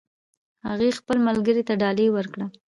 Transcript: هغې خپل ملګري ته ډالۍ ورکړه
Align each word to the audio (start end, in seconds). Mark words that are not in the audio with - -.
هغې 0.67 0.97
خپل 0.99 1.17
ملګري 1.27 1.63
ته 1.67 1.73
ډالۍ 1.81 2.07
ورکړه 2.11 2.45